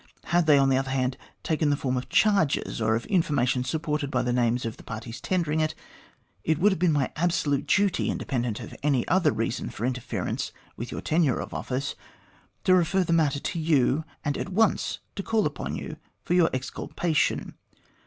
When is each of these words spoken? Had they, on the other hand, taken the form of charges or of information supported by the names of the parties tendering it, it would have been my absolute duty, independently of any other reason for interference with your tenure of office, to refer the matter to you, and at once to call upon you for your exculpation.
Had 0.23 0.47
they, 0.47 0.57
on 0.57 0.69
the 0.69 0.77
other 0.79 0.89
hand, 0.89 1.15
taken 1.43 1.69
the 1.69 1.77
form 1.77 1.95
of 1.95 2.09
charges 2.09 2.81
or 2.81 2.95
of 2.95 3.05
information 3.05 3.63
supported 3.63 4.09
by 4.09 4.23
the 4.23 4.33
names 4.33 4.65
of 4.65 4.77
the 4.77 4.83
parties 4.83 5.21
tendering 5.21 5.59
it, 5.59 5.75
it 6.43 6.57
would 6.57 6.71
have 6.71 6.79
been 6.79 6.91
my 6.91 7.11
absolute 7.15 7.67
duty, 7.67 8.09
independently 8.09 8.65
of 8.65 8.75
any 8.81 9.07
other 9.07 9.31
reason 9.31 9.69
for 9.69 9.85
interference 9.85 10.51
with 10.75 10.91
your 10.91 11.01
tenure 11.01 11.39
of 11.39 11.53
office, 11.53 11.93
to 12.63 12.73
refer 12.73 13.03
the 13.03 13.13
matter 13.13 13.39
to 13.39 13.59
you, 13.59 14.03
and 14.25 14.39
at 14.39 14.49
once 14.49 14.97
to 15.15 15.21
call 15.21 15.45
upon 15.45 15.75
you 15.75 15.97
for 16.23 16.33
your 16.33 16.49
exculpation. 16.51 17.53